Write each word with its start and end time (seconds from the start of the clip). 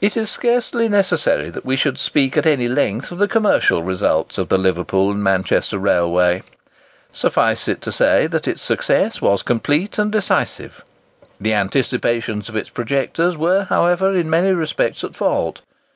It 0.00 0.16
is 0.16 0.30
scarcely 0.32 0.88
necessary 0.88 1.48
that 1.48 1.64
we 1.64 1.76
should 1.76 1.96
speak 1.96 2.36
at 2.36 2.44
any 2.44 2.66
length 2.66 3.12
of 3.12 3.18
the 3.18 3.28
commercial 3.28 3.84
results 3.84 4.36
of 4.36 4.48
the 4.48 4.58
Liverpool 4.58 5.12
and 5.12 5.22
Manchester 5.22 5.78
Railway. 5.78 6.42
Suffice 7.12 7.68
it 7.68 7.80
to 7.82 7.92
say 7.92 8.26
that 8.26 8.48
its 8.48 8.62
success 8.62 9.22
was 9.22 9.44
complete 9.44 9.96
and 9.96 10.10
decisive. 10.10 10.82
The 11.40 11.54
anticipations 11.54 12.48
of 12.48 12.56
its 12.56 12.68
projectors 12.68 13.36
were, 13.36 13.62
however, 13.70 14.12
in 14.12 14.28
many 14.28 14.50
respects 14.50 15.04
at 15.04 15.14
fault. 15.14 15.60